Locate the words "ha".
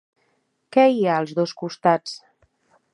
1.11-1.19